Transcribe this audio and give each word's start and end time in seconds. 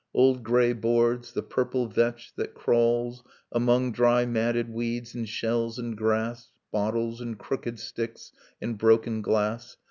Old 0.15 0.41
grey 0.41 0.73
boards, 0.73 1.31
the 1.33 1.43
purple 1.43 1.85
vetch 1.85 2.33
that 2.35 2.55
crawls 2.55 3.21
Among 3.51 3.91
dry 3.91 4.25
matted 4.25 4.67
weeds 4.67 5.13
and 5.13 5.29
shells 5.29 5.77
and 5.77 5.95
grass, 5.95 6.49
Bottles, 6.71 7.21
and 7.21 7.37
crooked 7.37 7.77
sticks, 7.79 8.31
and 8.59 8.79
broken 8.79 9.21
glass. 9.21 9.77